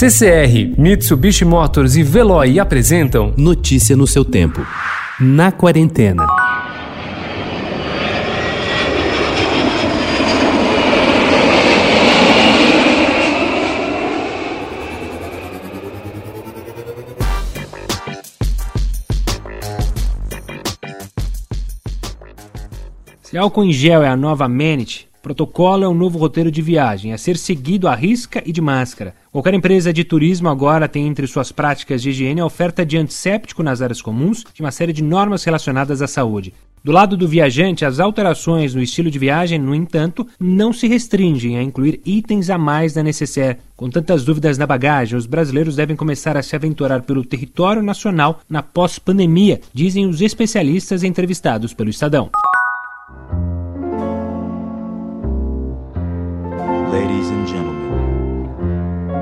[0.00, 4.66] CCR, Mitsubishi Motors e Veloy apresentam Notícia no seu tempo.
[5.20, 6.26] Na quarentena.
[23.20, 27.12] Se álcool em gel é a nova amenity, protocolo é um novo roteiro de viagem
[27.12, 29.14] a ser seguido à risca e de máscara.
[29.30, 33.62] Qualquer empresa de turismo agora tem entre suas práticas de higiene a oferta de antisséptico
[33.62, 36.52] nas áreas comuns e uma série de normas relacionadas à saúde.
[36.82, 41.58] Do lado do viajante, as alterações no estilo de viagem, no entanto, não se restringem
[41.58, 43.58] a incluir itens a mais da necessaire.
[43.76, 48.40] Com tantas dúvidas na bagagem, os brasileiros devem começar a se aventurar pelo território nacional
[48.48, 52.30] na pós-pandemia, dizem os especialistas entrevistados pelo Estadão.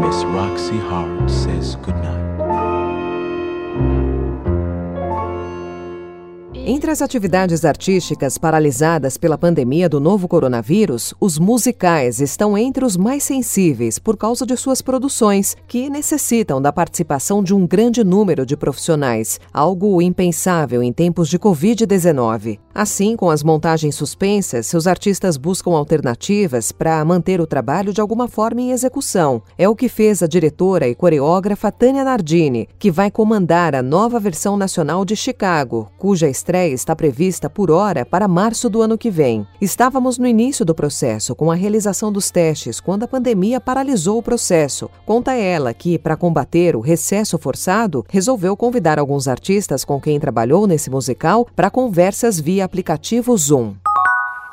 [0.00, 2.29] Miss Roxy Hart says goodnight.
[6.66, 12.98] Entre as atividades artísticas paralisadas pela pandemia do novo coronavírus, os musicais estão entre os
[12.98, 18.44] mais sensíveis por causa de suas produções, que necessitam da participação de um grande número
[18.44, 22.58] de profissionais, algo impensável em tempos de Covid-19.
[22.74, 28.28] Assim, com as montagens suspensas, seus artistas buscam alternativas para manter o trabalho de alguma
[28.28, 29.42] forma em execução.
[29.56, 34.20] É o que fez a diretora e coreógrafa Tânia Nardini, que vai comandar a nova
[34.20, 38.98] versão nacional de Chicago, cuja estreia estreia está prevista por hora para março do ano
[38.98, 39.46] que vem.
[39.60, 44.22] Estávamos no início do processo, com a realização dos testes, quando a pandemia paralisou o
[44.22, 44.90] processo.
[45.06, 50.66] Conta ela que, para combater o recesso forçado, resolveu convidar alguns artistas com quem trabalhou
[50.66, 53.74] nesse musical para conversas via aplicativo Zoom.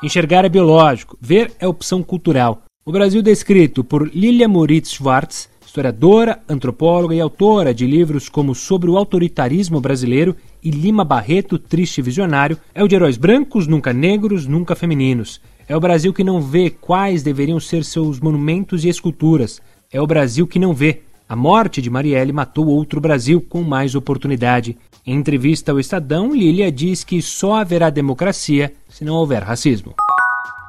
[0.00, 2.62] Enxergar é biológico, ver é opção cultural.
[2.86, 8.90] O Brasil descrito por Lilia Moritz Schwartz historiadora, antropóloga e autora de livros como Sobre
[8.90, 14.46] o Autoritarismo Brasileiro e Lima Barreto, Triste Visionário, é o de heróis brancos, nunca negros,
[14.46, 15.40] nunca femininos.
[15.68, 19.60] É o Brasil que não vê quais deveriam ser seus monumentos e esculturas.
[19.92, 21.02] É o Brasil que não vê.
[21.28, 24.78] A morte de Marielle matou outro Brasil com mais oportunidade.
[25.06, 29.94] Em entrevista ao Estadão, Lilia diz que só haverá democracia se não houver racismo.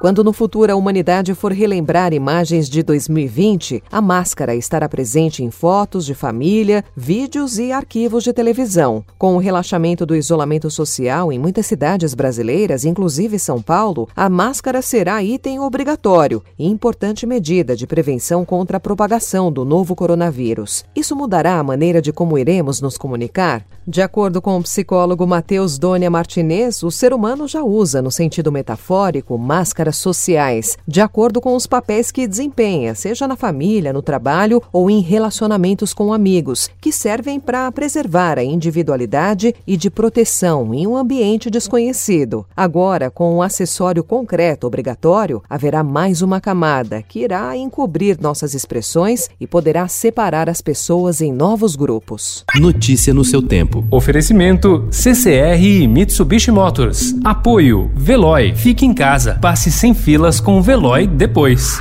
[0.00, 5.50] Quando no futuro a humanidade for relembrar imagens de 2020, a máscara estará presente em
[5.50, 9.04] fotos de família, vídeos e arquivos de televisão.
[9.18, 14.80] Com o relaxamento do isolamento social em muitas cidades brasileiras, inclusive São Paulo, a máscara
[14.80, 20.82] será item obrigatório e importante medida de prevenção contra a propagação do novo coronavírus.
[20.96, 23.66] Isso mudará a maneira de como iremos nos comunicar?
[23.86, 28.50] De acordo com o psicólogo Matheus Dônia Martinez, o ser humano já usa, no sentido
[28.50, 34.62] metafórico, máscara sociais, de acordo com os papéis que desempenha, seja na família, no trabalho
[34.72, 40.86] ou em relacionamentos com amigos, que servem para preservar a individualidade e de proteção em
[40.86, 42.46] um ambiente desconhecido.
[42.56, 49.28] Agora, com um acessório concreto obrigatório, haverá mais uma camada que irá encobrir nossas expressões
[49.40, 52.44] e poderá separar as pessoas em novos grupos.
[52.56, 53.84] Notícia no seu tempo.
[53.90, 57.14] Oferecimento CCR e Mitsubishi Motors.
[57.24, 58.54] Apoio Veloy.
[58.54, 59.38] Fique em casa.
[59.40, 61.80] Passe sem filas com o Veloy depois.